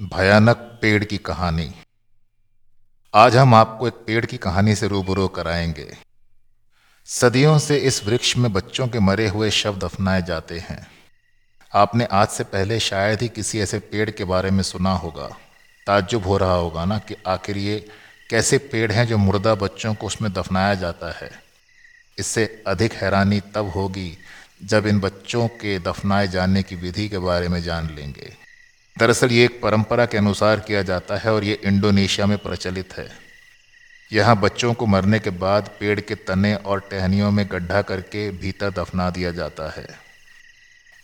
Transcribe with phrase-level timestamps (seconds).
[0.00, 1.74] भयानक पेड़ की कहानी।
[3.14, 5.96] आज हम आपको एक पेड़ की कहानी से रूबरू कराएँगे।
[7.06, 10.86] सदियों से इस वृक्ष में बच्चों के मरे हुए शव दफनाए जाते हैं।
[11.74, 15.28] आपने आज से पहले शायद ही किसी ऐसे पेड़ के बारे में सुना होगा।
[15.86, 17.88] ताज्जुब हो रहा होगा ना कि आखिर ये
[18.30, 21.30] कैसे पेड़ हैं जो मुर्दा बच्चों को उसमें दफनाया जाता है।
[22.18, 24.18] इससे अधिक हैरानी तब होगी
[24.64, 28.41] जब इन बच्चों के दफनाए जाने की विधि के बारे में जान लेंगे।
[29.02, 33.08] दरअसल ये एक परंपरा के अनुसार किया जाता है और ये इंडोनेशिया में प्रचलित है।
[34.12, 38.70] यहाँ बच्चों को मरने के बाद पेड़ के तने और टहनियों में गड्ढा करके भीतर
[38.70, 39.86] दफना दिया जाता है।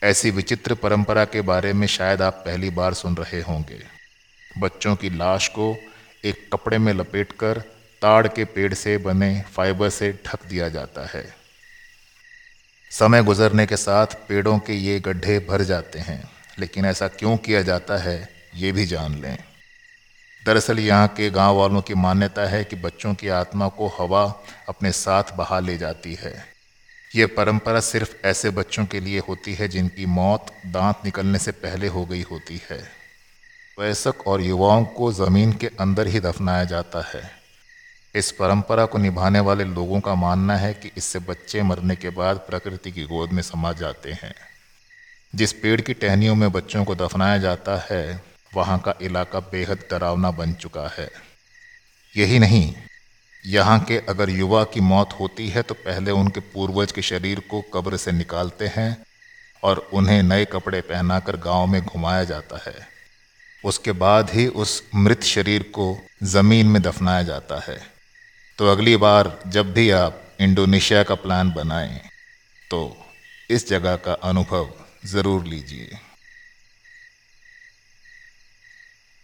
[0.03, 3.83] ऐसी विचित्र परंपरा के बारे में शायद आप पहली बार सुन रहे होंगे।
[4.59, 5.77] बच्चों की लाश को
[6.25, 7.59] एक कपड़े में लपेटकर
[8.03, 11.35] ताड़ के पेड़ से बने फाइबर से ढक दिया जाता है।
[12.91, 17.63] समय गुजरने के साथ पेड़ों के ये गड्ढे भर जाते हैं। लेकिन ऐसा क्यों किया
[17.63, 19.39] जाता है, ये भी जान लें।
[20.47, 24.93] दरअसल यहाँ के गाँव वालों की मान्यता है कि बच्चों की आत्मा को हवा अपने
[24.93, 26.47] साथ बहा ले जाती है।
[27.17, 31.87] ये परंपरा सिर्फ़ ऐसे बच्चों के लिए होती है जिनकी मौत दांत निकलने से पहले
[31.87, 32.99] हो गई होती है।
[33.81, 37.31] वयस्क और युवाओं को ज़मीन के अंदर ही दफनाया जाता है।
[38.15, 42.37] इस परंपरा को निभाने वाले लोगों का मानना है कि इससे बच्चे मरने के बाद
[42.37, 44.35] प्रकृति की गोद में समा जाते हैं।
[45.33, 48.21] जिस पेड़ की टहनियों में बच्चों को दफनाया जाता है,
[48.53, 51.11] वहाँ का इलाका बेहद डरावना बन चुका है।
[52.15, 52.75] यही नहीं,
[53.45, 57.61] यहाँ के अगर युवा की मौत होती है तो पहले उनके पूर्वज के शरीर को
[57.75, 58.97] कब्र से निकालते हैं
[59.63, 62.75] और उन्हें नए कपड़े पहनाकर गाँव में घुमाया जाता है।
[63.65, 65.87] उसके बाद ही उस मृत शरीर को
[66.25, 67.79] ज़मीन में दफनाया जाता है।
[68.59, 72.01] तो अगली बार जब भी आप इंडोनेशिया का प्लान बनाएँ
[72.71, 72.97] तो
[73.51, 74.71] इस जगह का अनुभव
[75.07, 75.99] ज़रूर लीजिए।